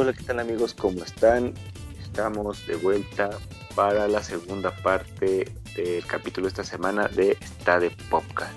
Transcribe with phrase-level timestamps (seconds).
[0.00, 0.74] Hola, ¿qué tal amigos?
[0.74, 1.54] ¿Cómo están?
[2.00, 3.30] Estamos de vuelta
[3.74, 8.56] para la segunda parte del capítulo de esta semana de Está de Podcast.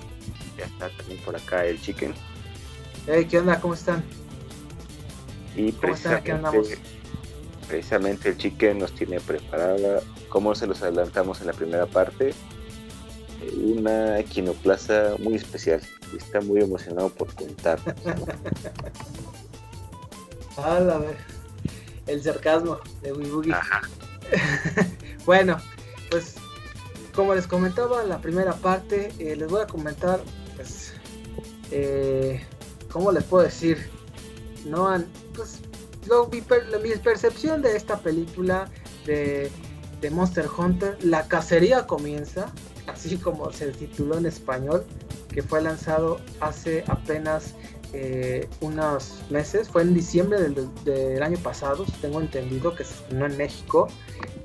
[0.56, 2.14] Ya está también por acá el Chicken.
[3.08, 3.60] Hey, ¿qué onda?
[3.60, 4.04] ¿Cómo están?
[5.56, 6.78] Y precisamente,
[7.68, 12.36] precisamente el Chicken nos tiene preparada, como se los adelantamos en la primera parte,
[13.58, 15.82] una equinoplaza muy especial.
[16.16, 17.80] Está muy emocionado por contar.
[20.58, 21.41] A ver.
[22.12, 23.52] El sarcasmo de Wibugi.
[25.26, 25.58] bueno,
[26.10, 26.36] pues
[27.16, 30.22] como les comentaba en la primera parte, eh, les voy a comentar,
[30.58, 30.94] pues,
[31.72, 32.46] eh,
[32.92, 33.90] ¿cómo les puedo decir?
[34.66, 35.60] No han, pues,
[36.08, 38.70] lo, mi, percepción de esta película
[39.06, 39.50] de,
[40.02, 42.52] de Monster Hunter, la cacería comienza,
[42.94, 44.84] así como se tituló en español,
[45.34, 47.56] que fue lanzado hace apenas
[47.94, 53.38] eh, unos meses, fue en diciembre del, año pasado, tengo entendido que se estrenó en
[53.38, 53.88] México.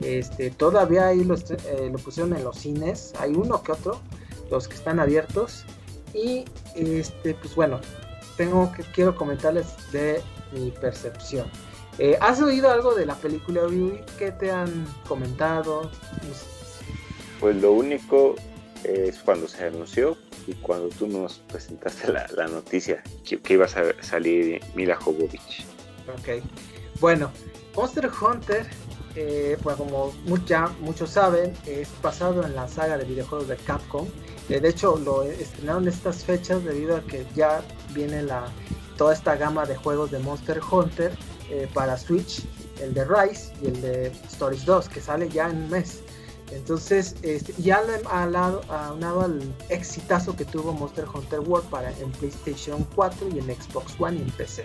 [0.01, 4.01] Este, todavía ahí eh, lo pusieron en los cines, hay uno que otro,
[4.51, 5.65] los que están abiertos.
[6.13, 6.45] Y
[6.75, 7.81] este, pues bueno,
[8.37, 10.23] tengo que quiero comentarles de
[10.53, 11.47] mi percepción.
[11.99, 13.63] Eh, ¿Has oído algo de la película?
[14.19, 15.91] ¿Qué te han comentado?
[17.41, 18.35] Pues lo único
[18.85, 23.85] es cuando se anunció y cuando tú nos presentaste la, noticia que, que, ibas a
[24.03, 25.65] salir Mila Jovovich.
[26.09, 26.43] Ok,
[27.01, 27.31] bueno,
[27.75, 28.67] Monster Hunter,
[29.17, 34.07] eh, pues como mucha, muchos saben, es basado en la saga de videojuegos de Capcom.
[34.49, 37.63] Eh, de hecho, lo estrenaron estas fechas debido a que ya
[37.93, 38.47] viene la,
[38.97, 41.13] toda esta gama de juegos de Monster Hunter
[41.51, 42.43] eh, para Switch,
[42.81, 46.03] el de Rise y el de Stories 2, que sale ya en un mes.
[46.53, 53.29] Entonces, este, ya aunado al exitazo que tuvo Monster Hunter World para en PlayStation 4
[53.35, 54.65] y en Xbox One y en PC.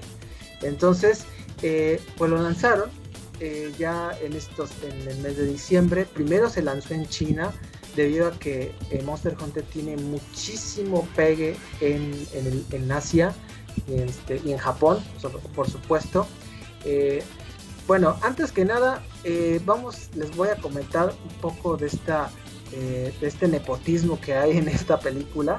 [0.62, 1.26] Entonces,
[1.64, 2.90] eh, pues lo lanzaron
[3.40, 6.06] eh, ya en estos en el mes de diciembre.
[6.06, 7.52] Primero se lanzó en China
[7.96, 12.14] debido a que eh, Monster Hunter tiene muchísimo pegue en,
[12.72, 13.34] en, Asia
[13.88, 15.00] este, y en Japón,
[15.56, 16.28] por supuesto.
[17.92, 22.32] Bueno, antes que nada, eh, vamos, les voy a comentar un poco de esta,
[22.72, 25.58] eh, de este nepotismo que hay en esta película,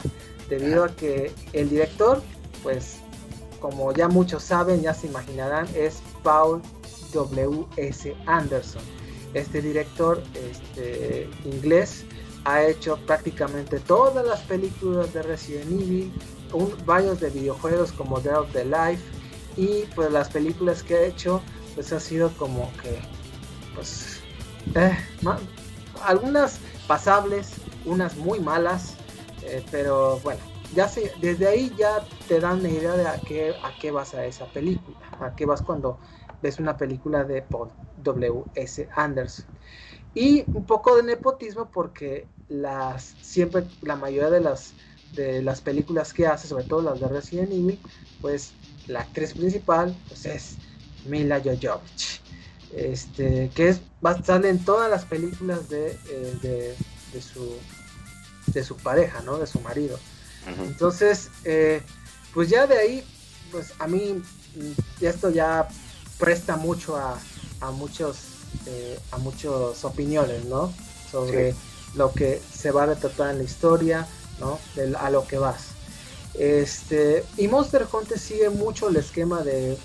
[0.48, 2.22] debido a que el director,
[2.62, 3.00] pues,
[3.60, 6.62] como ya muchos saben, ya se imaginarán, es Paul
[7.12, 7.66] W.
[7.76, 8.16] S.
[8.24, 8.80] Anderson.
[9.34, 12.06] Este director este, inglés
[12.46, 16.10] ha hecho prácticamente todas las películas de Resident Evil,
[16.86, 19.02] varios de videojuegos como Dead of the Life
[19.58, 21.42] y pues las películas que ha hecho
[21.74, 22.98] pues ha sido como que,
[23.74, 24.20] pues,
[24.74, 24.96] eh,
[26.02, 27.52] algunas pasables,
[27.84, 28.96] unas muy malas,
[29.42, 30.40] eh, pero bueno,
[30.74, 34.14] ya sé, desde ahí ya te dan una idea de a qué, a qué vas
[34.14, 35.98] a esa película, a qué vas cuando
[36.42, 37.70] ves una película de Paul
[38.02, 38.88] W.S.
[38.94, 39.46] Anderson.
[40.14, 44.74] Y un poco de nepotismo porque las siempre la mayoría de las
[45.14, 47.78] de las películas que hace, sobre todo las de Resident Evil,
[48.22, 48.52] pues
[48.86, 50.56] la actriz principal pues es
[51.06, 52.20] Mila Jovovich.
[52.74, 53.80] Este, que es,
[54.24, 56.74] sale en todas las películas de, eh,
[57.12, 57.56] de, su,
[58.46, 59.38] de su pareja, ¿no?
[59.38, 59.98] De su marido.
[60.58, 61.82] Entonces, eh,
[62.34, 63.04] pues ya de ahí,
[63.52, 64.22] pues a mí
[64.56, 65.68] mm, esto ya
[66.18, 67.20] presta mucho a,
[67.60, 68.32] a muchos
[68.66, 70.72] eh, a muchas opiniones, ¿no?
[71.10, 71.54] Sobre
[71.94, 74.06] lo que se va a retratar en la historia,
[74.40, 74.58] ¿no?
[74.98, 75.71] a lo que vas.
[76.34, 79.76] Este, y Monster Hunter sigue mucho el esquema del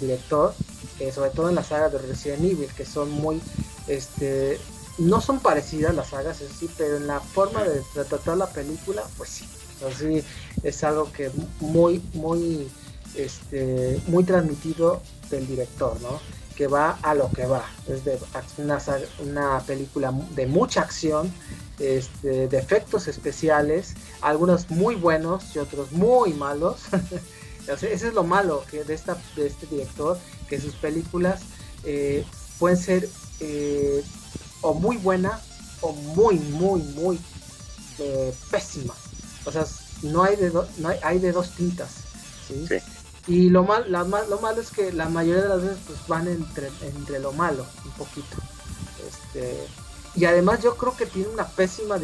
[0.00, 0.54] director,
[1.00, 3.40] eh, sobre todo en las sagas de Resident Evil, que son muy,
[3.88, 4.58] este,
[4.98, 9.02] no son parecidas las sagas en sí, pero en la forma de retratar la película,
[9.16, 9.48] pues sí,
[9.86, 10.22] así
[10.62, 11.30] es algo que
[11.60, 12.68] muy, muy,
[13.14, 15.00] este, muy transmitido
[15.30, 16.20] del director, ¿no?
[16.56, 18.18] Que va a lo que va, es de
[18.58, 18.78] una,
[19.18, 21.32] una película de mucha acción,
[21.78, 26.82] este, de efectos especiales, algunos muy buenos y otros muy malos.
[27.66, 30.18] Eso es lo malo que de, esta, de este director,
[30.48, 31.40] que sus películas
[31.84, 32.24] eh,
[32.58, 33.08] pueden ser
[33.40, 34.04] eh,
[34.60, 35.40] o muy buenas
[35.80, 37.18] o muy, muy, muy
[37.98, 38.96] eh, pésimas.
[39.44, 39.64] O sea,
[40.02, 41.90] no hay de, no hay, de dos tintas.
[43.26, 46.28] Y lo, mal, la, lo malo es que la mayoría de las veces pues, van
[46.28, 48.36] entre, entre lo malo, un poquito.
[49.06, 49.66] Este,
[50.14, 51.98] y además yo creo que tiene una pésima,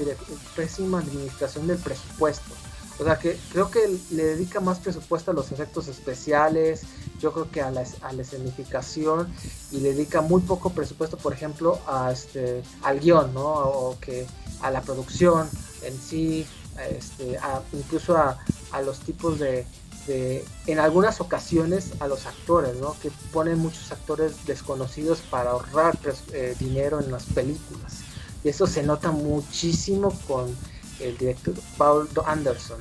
[0.56, 2.54] pésima administración del presupuesto.
[2.98, 3.80] O sea que creo que
[4.10, 6.82] le dedica más presupuesto a los efectos especiales,
[7.18, 9.32] yo creo que a la, a la escenificación
[9.70, 13.46] y le dedica muy poco presupuesto, por ejemplo, a este, al guion, ¿no?
[13.46, 14.26] O que
[14.60, 15.48] a la producción
[15.82, 16.46] en sí,
[16.90, 17.38] este,
[17.72, 18.38] incluso a,
[18.84, 19.66] los tipos de,
[20.10, 22.96] este, en algunas ocasiones a los actores, ¿no?
[23.00, 27.98] Que ponen muchos actores desconocidos para ahorrar pues, eh, dinero en las películas.
[28.42, 30.56] Y eso se nota muchísimo con
[30.98, 32.80] el director Paul Anderson.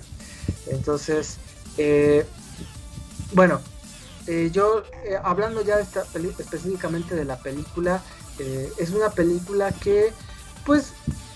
[0.67, 1.37] Entonces,
[1.77, 2.25] eh,
[3.33, 3.61] bueno,
[4.25, 4.83] eh, yo
[5.23, 6.05] hablando ya esta
[6.39, 8.01] específicamente de la película,
[8.77, 10.13] es una película que,
[10.65, 10.93] pues,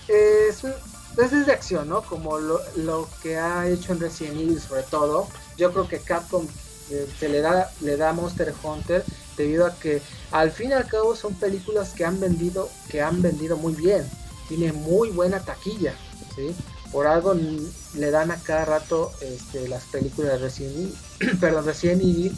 [0.08, 0.72] es un,
[1.14, 2.02] pues es de acción, ¿no?
[2.02, 5.28] Como lo, que ha hecho en Resident Evil sobre todo.
[5.56, 6.46] Yo creo que Capcom
[6.90, 9.04] eh, se le da, le da Monster Hunter
[9.36, 13.22] debido a que al fin y al cabo son películas que han vendido, que han
[13.22, 14.08] vendido muy bien.
[14.48, 15.94] Tiene muy buena taquilla,
[16.34, 16.54] ¿sí?
[16.92, 21.64] Por algo le dan a cada rato este, las películas de Resident Evil, perdón,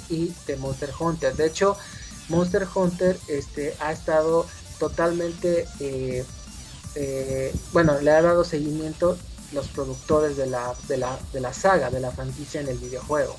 [0.09, 1.35] y de Monster Hunter.
[1.35, 1.77] De hecho,
[2.29, 4.47] Monster Hunter este, ha estado
[4.79, 6.25] totalmente eh,
[6.97, 9.19] eh, bueno, le ha dado seguimiento
[9.57, 13.35] los productores de la, de la, de la saga, de la franquicia en el videojuego.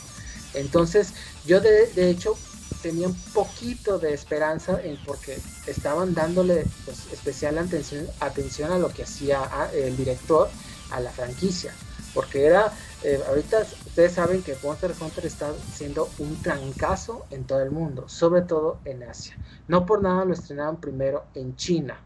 [0.54, 1.14] Entonces,
[1.46, 2.36] yo de, hecho
[2.82, 5.38] tenía un poquito de esperanza en porque
[5.68, 10.50] estaban dándole pues, especial atención, atención a lo que hacía el director
[10.92, 11.74] a la franquicia.
[12.14, 12.74] Porque era,
[13.04, 18.10] eh, ahorita ustedes saben que Monster Hunter está siendo un trancazo en todo el mundo,
[18.10, 19.38] sobre todo en Asia.
[19.68, 22.00] No por nada lo estrenaron primero en China.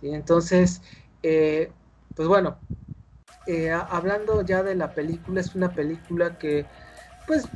[0.00, 0.10] ¿sí?
[0.10, 0.82] Entonces,
[1.24, 1.72] eh,
[2.14, 2.56] pues bueno,
[3.46, 6.66] eh, hablando ya de la película, es una película que,
[7.26, 7.48] pues,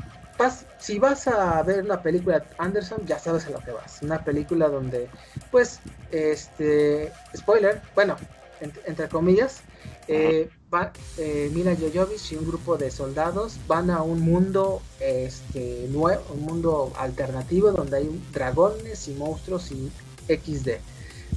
[0.78, 4.00] si vas a ver la película de Anderson, ya sabes a lo que vas.
[4.02, 5.08] Una película donde,
[5.50, 8.16] pues, este, spoiler, bueno,
[8.60, 9.60] entre comillas,
[10.08, 16.22] eh, va, eh, Mila y un grupo de soldados van a un mundo, este, nuevo,
[16.32, 19.90] un mundo alternativo donde hay dragones y monstruos y
[20.26, 20.78] XD,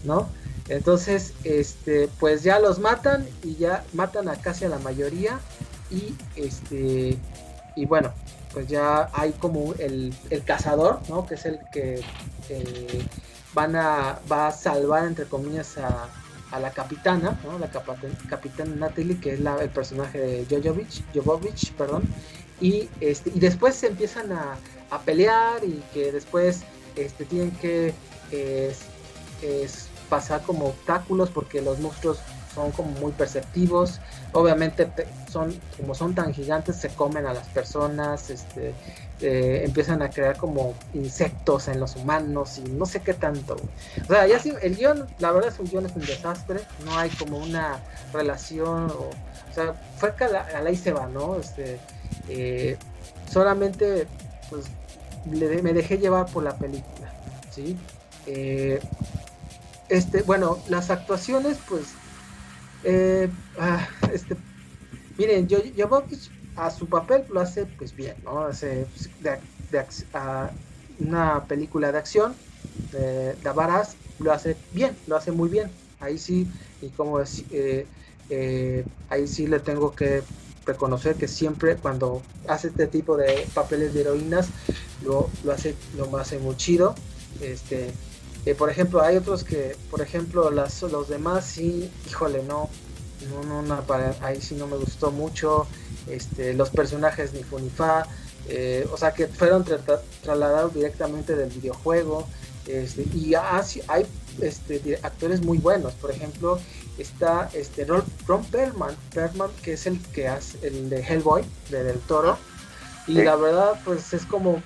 [0.04, 0.28] ¿no?
[0.70, 5.40] Entonces, este, pues ya los matan y ya matan a casi a la mayoría
[5.92, 7.18] y este
[7.76, 8.14] y bueno,
[8.54, 10.14] pues ya hay como el,
[10.46, 11.26] cazador, ¿no?
[11.26, 12.02] Que es el que
[13.54, 16.08] van a va a salvar entre comillas a,
[16.60, 17.58] la capitana, ¿no?
[17.58, 17.68] La
[18.30, 22.04] capitana Natalie, que es la, el personaje de Jovovich, Jovovich, perdón.
[22.62, 24.56] Y este y después se empiezan a,
[25.04, 26.62] pelear y que después
[26.96, 27.96] este tienen que
[29.42, 32.20] es pasar como obstáculos porque los monstruos
[32.54, 34.00] son como muy perceptivos.
[34.32, 34.88] Obviamente
[35.28, 38.76] son como son tan gigantes se comen a las personas, este,
[39.22, 43.56] eh, empiezan a crear como insectos en los humanos y no sé qué tanto.
[44.04, 46.96] O sea, ya sí, el guion, la verdad es un guion es un desastre, no
[46.96, 47.80] hay como una
[48.14, 49.10] relación, o,
[49.52, 51.38] sea, fue a la, se va, ¿no?
[51.38, 51.80] Este,
[52.30, 52.78] eh,
[53.32, 54.06] solamente
[54.52, 54.66] pues
[55.26, 57.12] me dejé llevar por la película,
[57.50, 57.76] ¿sí?
[58.26, 58.80] Eh,
[59.94, 61.84] este, bueno, las actuaciones, pues,
[62.84, 63.30] eh,
[63.60, 64.36] ah, este,
[65.20, 65.60] miren, yo,
[66.56, 68.40] a su papel lo hace, pues bien, ¿no?
[68.40, 68.88] Hace
[69.70, 70.06] pues,
[71.00, 72.34] una película de acción,
[72.92, 73.36] de,
[74.20, 75.70] lo hace bien, lo hace muy bien.
[76.00, 76.48] Ahí sí,
[76.82, 77.86] y como es, eh,
[78.32, 80.24] eh, ahí sí le tengo que
[80.66, 84.48] reconocer que siempre cuando hace este tipo de papeles de heroínas
[85.04, 86.96] lo, lo hace lo hace muy chido
[87.42, 87.92] este
[88.46, 92.70] eh, por ejemplo, hay otros que, por ejemplo, las, los demás sí, híjole, no,
[93.48, 93.84] no, no,
[94.22, 95.66] ahí sí no me gustó mucho.
[96.08, 98.06] Este, los personajes ni Funifa,
[98.50, 102.28] eh, o sea que fueron trasladados directamente del videojuego.
[102.68, 104.06] Este, y hay
[104.42, 106.60] este, actores muy buenos, por ejemplo,
[106.98, 108.04] está este Ron,
[108.52, 112.38] Perlman, Perlman, que es el que hace el de Hellboy, de Del Toro,
[113.06, 114.64] y la verdad, pues es como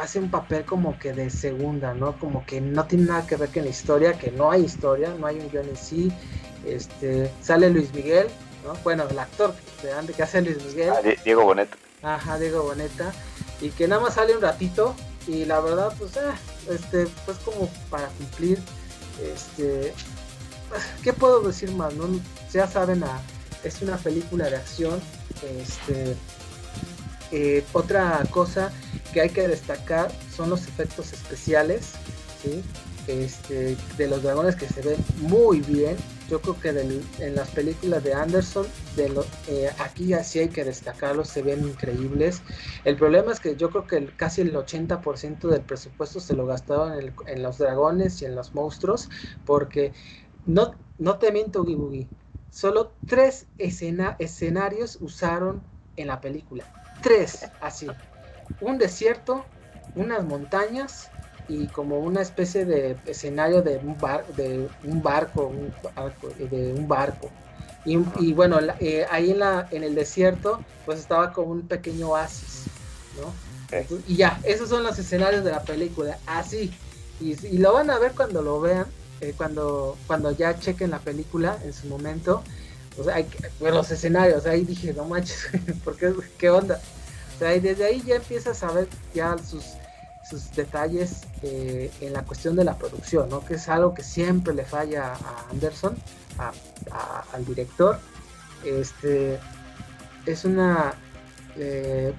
[0.00, 2.18] hace un papel como que de segunda, ¿no?
[2.18, 5.26] Como que no tiene nada que ver con la historia, que no hay historia, no
[5.26, 6.12] hay un guion en sí.
[6.64, 8.26] Este, sale Luis Miguel,
[8.64, 8.74] ¿no?
[8.82, 10.90] Bueno, el actor que, que hace Luis Miguel.
[10.90, 11.76] Ah, Diego Boneta.
[12.02, 13.12] Ajá, Diego Boneta.
[13.60, 14.94] Y que nada más sale un ratito
[15.26, 16.20] y la verdad, pues, eh,
[16.70, 18.58] este, pues como para cumplir,
[19.22, 19.92] este,
[21.02, 21.94] ¿qué puedo decir más?
[21.94, 22.08] No?
[22.52, 23.20] Ya saben, ah,
[23.64, 25.00] es una película de acción,
[25.42, 26.16] este,
[27.32, 28.72] eh, otra cosa
[29.12, 31.94] que hay que destacar son los efectos especiales,
[33.08, 35.96] este, de los dragones que se ven muy bien.
[36.28, 36.70] Yo creo que
[37.20, 38.66] en las películas de Anderson,
[38.96, 39.12] de
[39.48, 42.42] eh, aquí así hay que destacarlos, se ven increíbles.
[42.84, 47.12] El problema es que yo creo que casi el 80% del presupuesto se lo gastaron
[47.26, 49.08] en, los dragones y en los monstruos,
[49.44, 49.92] porque
[50.46, 52.08] no, no te miento, Gibugi,
[52.50, 55.62] solo tres escenarios usaron
[55.96, 56.64] en la película
[57.06, 57.86] tres, así.
[58.60, 59.44] Un desierto,
[59.94, 61.08] unas montañas
[61.48, 65.52] y como una especie de escenario de un, bar, de un barco,
[66.50, 67.30] de un barco.
[67.84, 72.64] Y, bueno, eh, ahí en, la, en el desierto, pues estaba como un pequeño oasis.
[73.16, 73.32] ¿no?
[74.06, 76.72] y ya, esos son los escenarios de la película, así.
[77.20, 78.86] Y, y lo van a ver cuando lo vean,
[79.20, 82.42] eh, cuando, cuando ya chequen la película en su momento.
[82.98, 83.26] O sea, hay,
[83.60, 85.48] los escenarios, ahí dije, no manches,
[85.84, 86.80] ¿por qué, qué onda?
[87.40, 89.64] Y desde ahí ya empiezas a ver ya sus,
[90.28, 93.44] sus detalles eh, en la cuestión de la producción, ¿no?
[93.44, 95.96] Que es algo que siempre le falla a Anderson,
[97.32, 97.98] al director.
[98.64, 99.38] Este,
[100.24, 100.94] es una,
[101.56, 102.12] eh,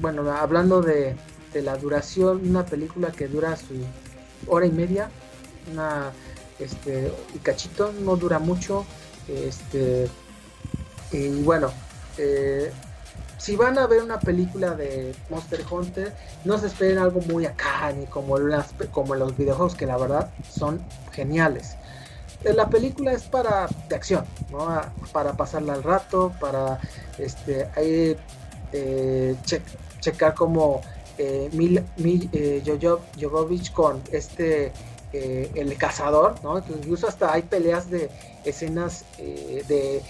[0.00, 1.16] bueno, hablando de,
[1.54, 3.74] la duración, una película que dura su
[4.46, 5.10] hora y media,
[5.72, 6.12] una,
[6.60, 8.84] este, y cachito, no dura mucho,
[9.26, 10.08] este,
[11.10, 11.72] y bueno,
[12.18, 12.70] eh,
[13.40, 16.12] si van a ver una película de Monster Hunter,
[16.44, 20.78] no se esperen algo muy acá, ni como, los videojuegos, que la verdad son
[21.10, 21.76] geniales.
[22.44, 24.68] Eh, la película es para de acción, ¿no?
[25.12, 26.80] para pasarla al rato, para
[27.16, 28.14] este, ahí,
[28.72, 29.36] eh,
[30.00, 30.82] checar como
[31.16, 32.62] eh, Mil, eh,
[33.74, 34.72] con este
[35.12, 36.58] el cazador, ¿no?
[36.58, 38.10] incluso hasta hay peleas de
[38.44, 40.02] escenas de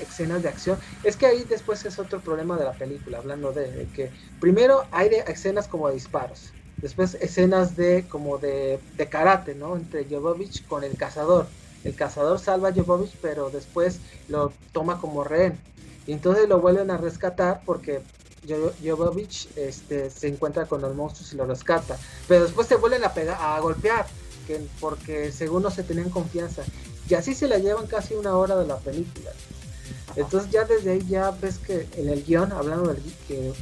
[0.00, 0.78] escenas de acción.
[1.04, 4.10] Es que ahí después es otro problema de la película, hablando de, que
[4.40, 9.76] primero hay escenas como de disparos, después escenas de como de, de karate, ¿no?
[9.76, 11.46] Entre Jovovich con el cazador.
[11.82, 15.58] El cazador salva a Jovovich, pero después lo toma como rehén.
[16.06, 18.00] Y entonces lo vuelven a rescatar porque
[18.48, 21.98] Jovovich este, se encuentra con los monstruos y lo rescata.
[22.28, 24.06] Pero después se vuelven a, pegar, a golpear,
[24.46, 26.62] que, porque según no se tenían confianza.
[27.08, 29.30] Y así se la llevan casi una hora de la película.
[30.16, 33.52] Entonces ya desde ahí ya ves que en el guion, hablando del que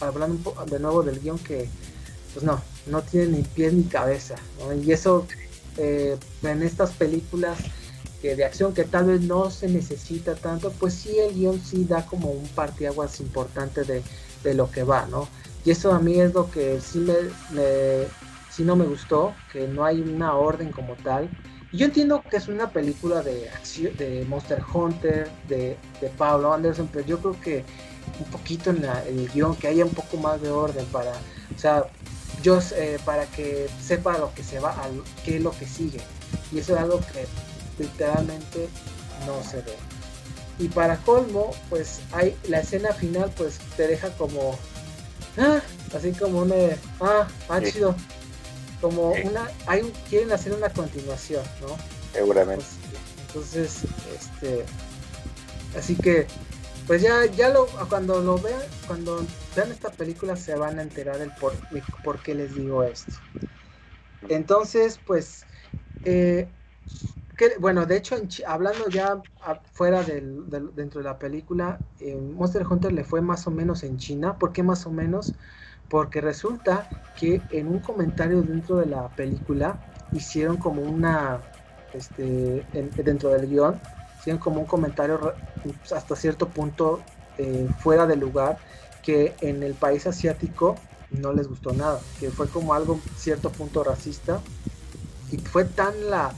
[0.00, 1.68] hablando de nuevo del guion que
[2.32, 4.36] pues no, no tiene ni pies ni cabeza.
[4.82, 5.26] Y eso
[5.76, 7.58] eh, en estas películas
[8.22, 11.84] que de acción que tal vez no se necesita tanto, pues sí el guion sí
[11.84, 14.02] da como un partiaguas importante de,
[14.42, 15.28] de lo que va, ¿no?
[15.64, 18.04] Y eso a mí es lo que sí me,
[18.50, 21.28] sí no me gustó, que no hay una orden como tal.
[21.72, 26.54] Y yo entiendo que es una película de acción, de Monster Hunter, de, de Pablo
[26.54, 27.64] Anderson, pero yo creo que
[28.18, 31.84] un poquito en, el guion, que haya un poco más de orden para, o sea,
[32.42, 34.88] yo eh, para que sepa lo que se va, a,
[35.24, 36.00] qué es lo que sigue.
[36.52, 37.26] Y eso es algo que
[37.78, 38.68] literalmente
[39.26, 39.76] no se ve.
[40.58, 44.58] Y para colmo, pues hay la escena final, pues te deja como,
[45.38, 45.60] ah,
[45.94, 46.54] así como una,
[47.00, 47.94] ah, ah, chido.
[48.80, 51.76] Como una, hay quieren hacer una continuación, ¿no?
[52.12, 52.64] Seguramente.
[53.32, 53.82] Pues, entonces,
[54.16, 54.64] este,
[55.76, 56.26] así que,
[56.86, 59.24] pues ya, ya lo, cuando lo vean, cuando
[59.54, 61.52] vean esta película se van a enterar del por,
[62.02, 63.12] por qué les digo esto.
[64.28, 65.44] Entonces, pues,
[66.04, 66.48] eh,
[67.60, 68.16] bueno, de hecho,
[68.46, 69.22] hablando ya
[69.72, 71.78] fuera del, dentro de la película,
[72.34, 74.38] Monster Hunter le fue más o menos en China.
[74.38, 75.34] ¿Por qué más o menos?
[75.88, 79.78] Porque resulta que en un comentario dentro de la película
[80.12, 81.40] hicieron como una,
[81.92, 83.80] este, dentro del guion,
[84.18, 85.34] hicieron como un comentario
[85.94, 87.00] hasta cierto punto
[87.38, 88.58] eh, fuera de lugar
[89.02, 90.74] que en el país asiático
[91.10, 94.40] no les gustó nada, que fue como algo cierto punto racista
[95.30, 96.32] y fue tan la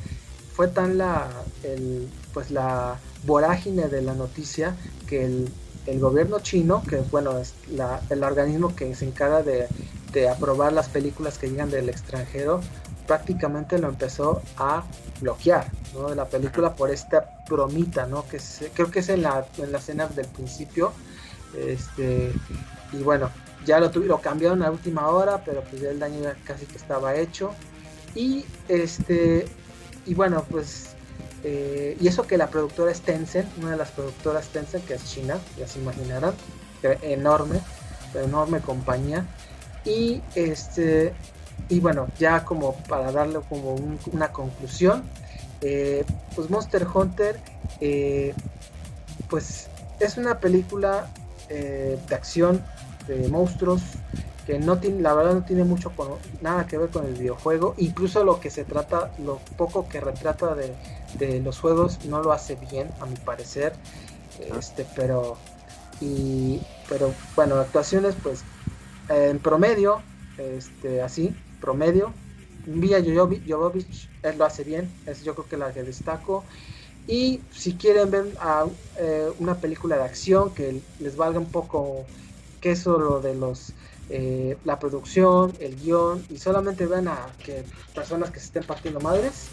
[0.61, 1.27] fue tan la,
[1.63, 4.77] el, pues la vorágine de la noticia
[5.09, 5.51] que el,
[5.87, 9.69] el gobierno chino, que bueno, es la, el organismo que se encarga de,
[10.13, 12.61] de, aprobar las películas que llegan del extranjero,
[13.07, 14.85] prácticamente lo empezó a
[15.23, 16.11] bloquear ¿no?
[16.11, 18.29] de la película por esta bromita, ¿no?
[18.29, 18.39] que
[18.75, 20.93] creo que es en la, en la escena del principio.
[21.57, 22.35] Este,
[22.93, 23.31] y bueno,
[23.65, 27.15] ya lo, lo cambiaron a última hora, pero pues ya el daño casi que estaba
[27.15, 27.55] hecho.
[28.15, 29.47] Y este
[30.07, 30.95] y bueno, pues,
[31.45, 35.05] eh, y eso que la productora es Tencent, una de las productoras Tencent, que es
[35.05, 36.35] China, ya se imaginarán,
[37.03, 37.61] enorme,
[38.15, 39.27] enorme compañía.
[39.85, 41.15] Y este,
[41.69, 43.77] y bueno, ya como para darle como
[44.13, 45.03] una conclusión,
[45.61, 46.05] eh,
[46.35, 47.39] pues Monster Hunter,
[47.81, 48.35] eh,
[49.29, 49.69] pues
[50.01, 51.11] es una película
[51.49, 52.63] de acción
[53.09, 53.83] de monstruos
[54.59, 55.93] no tiene, la verdad no tiene mucho
[56.41, 60.55] nada que ver con el videojuego, incluso lo que se trata, lo poco que retrata
[60.55, 63.75] de, los juegos no lo hace bien, a mi parecer,
[64.57, 65.37] este, pero,
[66.01, 68.43] y, pero bueno, actuaciones pues
[69.09, 70.03] en promedio,
[70.39, 72.13] este, así, promedio,
[72.67, 76.45] Villa Jovovich, él lo hace bien, es yo creo que la que destaco.
[77.07, 78.67] Y si quieren ver a,
[78.99, 82.05] eh, una película de acción que les valga un poco
[82.61, 83.73] que eso lo de los
[84.11, 87.65] eh, la producción, el guion, y solamente vean a que
[87.95, 89.47] personas que se estén partiendo madres,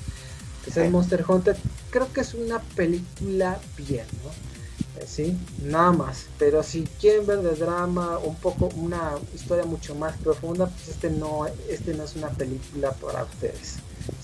[0.65, 1.55] que sea Monster Hunter,
[1.91, 5.01] creo que es una película bien, ¿no?
[5.01, 6.25] Eh, sí, nada más.
[6.39, 11.09] Pero si quieren ver de drama, un poco, una historia mucho más profunda, pues este
[11.09, 13.75] no, este no es una película para ustedes.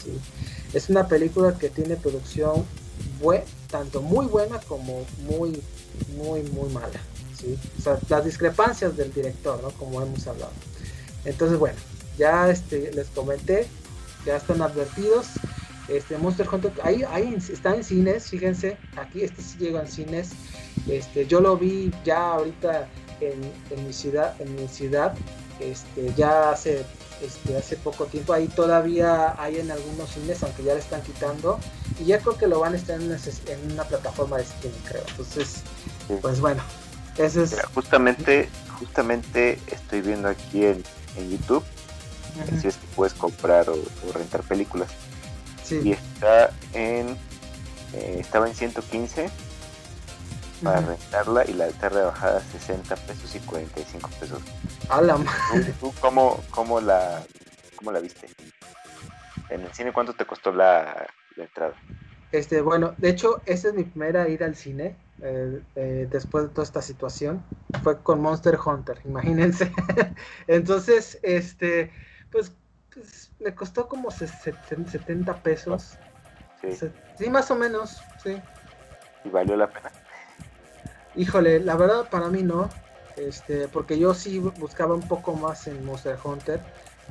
[0.03, 0.11] ¿sí?
[0.73, 2.65] Es una película que tiene producción
[3.69, 5.61] tanto muy buena como muy,
[6.17, 6.99] muy, muy mala.
[8.09, 9.69] Las discrepancias del director, ¿no?
[9.71, 10.51] Como hemos hablado.
[11.25, 11.77] Entonces, bueno,
[12.17, 13.67] ya este, les comenté,
[14.25, 15.27] ya están advertidos.
[15.89, 20.29] Este Monster Hunter, ahí, ahí está en cines, fíjense, aquí este sí llega en cines.
[20.87, 22.87] Este, yo lo vi ya ahorita
[23.19, 25.13] en, en mi ciudad, en mi ciudad,
[25.59, 26.85] este, ya hace,
[27.21, 31.59] este, hace poco tiempo, ahí todavía hay en algunos cines, aunque ya le están quitando,
[31.99, 34.79] y ya creo que lo van a estar en una, en una plataforma de streaming,
[34.87, 35.03] creo.
[35.09, 35.63] Entonces,
[36.21, 36.63] pues bueno,
[37.17, 37.55] es.
[37.73, 40.83] justamente, justamente estoy viendo aquí en,
[41.17, 41.63] en YouTube
[42.59, 43.77] si es que puedes comprar o,
[44.13, 44.89] rentar películas.
[45.69, 47.17] Y está en.
[47.93, 49.29] Eh, estaba en 115
[50.63, 54.41] para rentarla y la está rebajada a 60 pesos y 45 pesos.
[54.89, 55.17] A la
[55.79, 57.23] ¿Tú, cómo, cómo, la,
[57.75, 58.27] cómo la viste?
[59.49, 61.75] ¿En el cine cuánto te costó la, entrada?
[62.31, 66.49] Este, bueno, de hecho, esa es mi primera ida al cine eh, eh, después de
[66.49, 67.43] toda esta situación.
[67.81, 69.71] Fue con Monster Hunter, imagínense.
[70.47, 71.91] Entonces, este,
[72.31, 72.53] pues,
[72.93, 75.97] pues, me costó como 70 pesos.
[76.61, 76.89] Sí.
[77.17, 78.41] sí, más o menos, sí.
[79.25, 79.91] ¿Y valió la pena?
[81.15, 82.69] Híjole, la verdad para mí no.
[83.17, 86.59] Este, porque yo sí buscaba un poco más en Monster Hunter.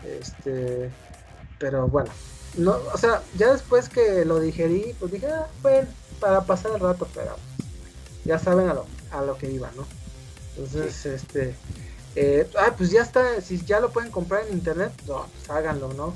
[0.05, 0.91] Este,
[1.59, 2.11] pero bueno,
[2.57, 5.89] no, o sea, ya después que lo digerí, pues dije, ah, bueno,
[6.21, 7.37] para pasar el rato, pero
[8.25, 9.87] ya saben a lo, a lo que iba, ¿no?
[10.57, 11.55] Entonces, este,
[12.15, 15.93] eh, ah, pues ya está, si ya lo pueden comprar en internet, no, pues háganlo,
[15.95, 16.15] ¿no?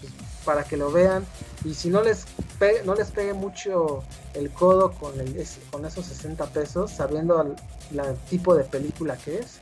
[0.00, 0.12] Pues
[0.44, 1.26] para que lo vean
[1.64, 2.24] y si no les
[2.58, 4.02] pegue, no les pegue mucho
[4.34, 7.56] el codo con, el, con esos 60 pesos, sabiendo el,
[8.28, 9.60] tipo de película que es,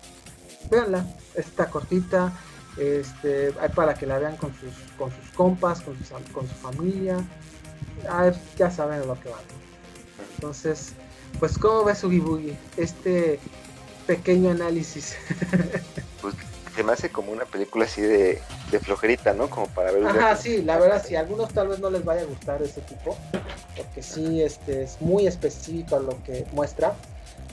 [0.71, 2.33] véanla, está cortita,
[2.77, 5.97] este, hay para que la vean con sus, con sus compas, con,
[6.33, 7.25] con su familia,
[8.57, 9.41] ya saben lo que van.
[10.35, 10.93] Entonces,
[11.39, 12.57] pues, ¿cómo ves Ugi Boogie?
[12.77, 13.39] Este
[14.07, 15.17] pequeño análisis.
[16.23, 16.35] pues
[16.75, 19.49] se me hace como una película así de, de flojerita, ¿no?
[19.49, 20.07] Como para ver.
[20.07, 21.17] Ajá, sí, la verdad, sí.
[21.17, 23.17] A algunos tal vez no les vaya a gustar ese tipo,
[23.77, 26.95] porque sí, este es muy específico a lo que muestra,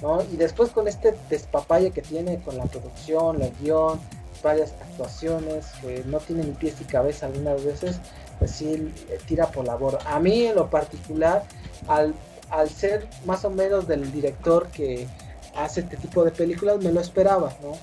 [0.01, 0.21] ¿no?
[0.23, 3.99] Y después con este despapalle que tiene con la producción, el guion,
[4.43, 7.99] varias actuaciones, que no tiene ni pies ni cabeza algunas veces,
[8.39, 8.93] pues sí
[9.25, 9.99] tira por la borda.
[10.05, 11.45] A mí en lo particular,
[11.87, 12.13] al,
[12.53, 15.07] al ser más o menos del director que
[15.55, 17.77] hace este tipo de películas, me lo esperaba, ¿no?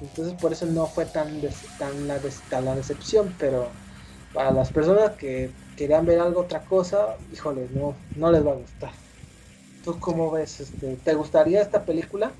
[0.00, 1.40] Entonces por eso no fue tan,
[1.78, 2.20] tan, la,
[2.60, 3.68] la decepción, pero
[4.34, 8.56] para las personas que querían ver algo otra cosa, híjole, no, no les va a
[8.56, 8.90] gustar.
[9.84, 10.60] ¿Tú cómo ves?
[10.60, 12.32] Este, ¿Te gustaría esta película?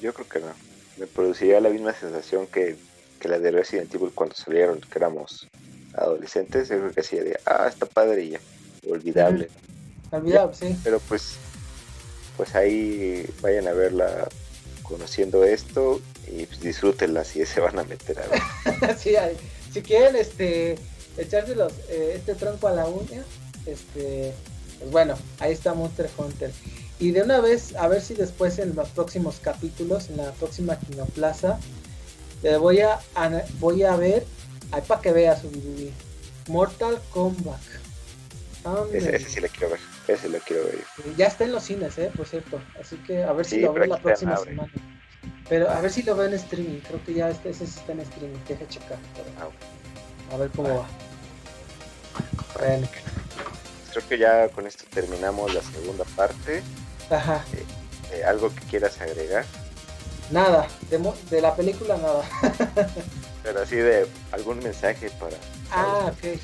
[0.00, 0.52] Yo creo que no.
[0.98, 2.76] Me produciría la misma sensación que,
[3.18, 5.48] que la de Resident Evil cuando salieron, que éramos
[5.94, 6.68] adolescentes.
[6.68, 8.40] Yo creo que así de, ah, está padre y ya,
[8.88, 9.50] olvidable.
[10.10, 10.76] Olvidable, sí.
[10.84, 11.34] Pero pues,
[12.36, 14.28] pues ahí vayan a verla
[14.82, 18.98] conociendo esto y pues, disfrútenla si se van a meter a ver.
[18.98, 19.14] sí,
[19.72, 20.78] si quieren este
[21.16, 23.22] echarse los, eh, este tronco a la uña,
[23.66, 24.32] este
[24.78, 26.52] pues bueno, ahí está Monster Hunter.
[27.00, 30.78] Y de una vez, a ver si después en los próximos capítulos, en la próxima
[30.78, 31.58] Kinoplaza,
[32.42, 33.00] le voy a,
[33.58, 34.24] voy a ver,
[34.72, 35.50] ahí para que veas su
[36.50, 37.60] Mortal Kombat.
[38.92, 39.80] Ese, sí le quiero ver,
[40.14, 40.84] ese lo quiero ver.
[41.16, 42.60] Ya está en los cines, eh, por cierto.
[42.80, 44.72] Así que a ver si lo veo la próxima semana.
[45.48, 46.80] Pero a ver si lo veo en streaming.
[46.80, 48.38] Creo que ya este, ese está en streaming.
[48.46, 48.98] Deja checar.
[49.40, 50.88] Ah, a ver cómo va.
[52.58, 52.88] Bueno.
[53.92, 56.62] Creo que ya con esto terminamos la segunda parte.
[57.10, 57.44] Ajá.
[57.54, 57.64] Eh,
[58.12, 59.44] eh, ¿Algo que quieras agregar?
[60.30, 62.22] Nada, de, de la película nada.
[63.42, 65.36] Pero así de algún mensaje para...
[65.70, 66.38] Ah, ok.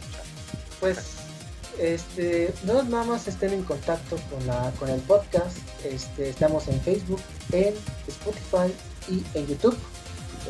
[0.80, 1.23] Pues
[1.78, 5.58] este, no nada más estén en contacto con, la, con el podcast.
[5.84, 7.20] Este, estamos en Facebook,
[7.52, 7.74] en
[8.06, 8.74] Spotify
[9.08, 9.76] y en YouTube.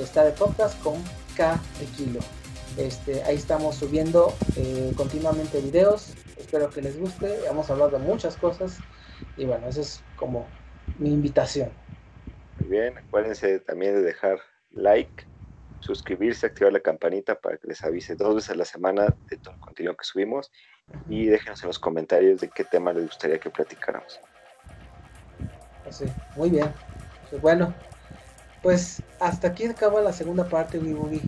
[0.00, 1.02] Está de podcast con
[1.36, 2.20] K de.
[2.76, 6.14] Este, ahí estamos subiendo eh, continuamente videos.
[6.36, 7.38] Espero que les guste.
[7.46, 8.78] Vamos a hablar de muchas cosas.
[9.36, 10.46] Y bueno, esa es como
[10.98, 11.70] mi invitación.
[12.58, 14.38] Muy bien, acuérdense también de dejar
[14.72, 15.24] like,
[15.84, 19.54] suscribirse, activar la campanita para que les avise dos veces a la semana de todo
[19.54, 20.50] el contenido que subimos
[21.08, 24.18] y déjenos en los comentarios de qué tema les gustaría que platicáramos.
[25.86, 26.72] Así, muy bien.
[27.28, 27.74] Pues bueno,
[28.62, 31.20] pues hasta aquí acaba la segunda parte, Wii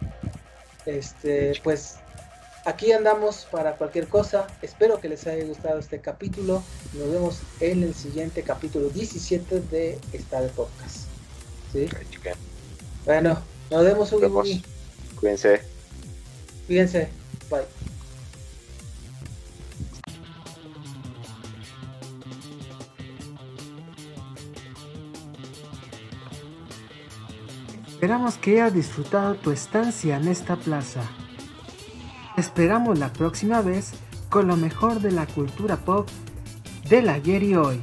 [0.87, 1.99] Este, pues
[2.65, 4.47] aquí andamos para cualquier cosa.
[4.63, 6.63] Espero que les haya gustado este capítulo.
[6.95, 11.09] Nos vemos en el siguiente capítulo 17 de esta de podcast.
[11.73, 11.89] ¿Sí?
[13.05, 13.39] Bueno,
[13.71, 14.63] nos vemos, Ugi.
[15.19, 15.61] Cuídense.
[16.67, 17.09] Cuídense.
[17.51, 17.63] Bye.
[27.97, 31.03] Esperamos que hayas disfrutado tu estancia en esta plaza.
[32.37, 33.93] esperamos la próxima vez
[34.29, 36.07] con lo mejor de la cultura pop
[36.91, 37.81] del ayer y hoy.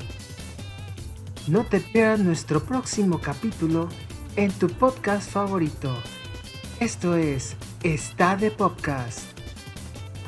[1.48, 3.89] No te pierdas nuestro próximo capítulo
[4.36, 5.93] en tu podcast favorito.
[6.80, 9.19] Esto es Está de Podcast.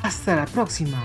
[0.02, 1.02] Hasta la próxima.